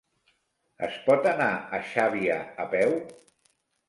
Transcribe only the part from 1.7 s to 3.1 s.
a Xàbia a peu?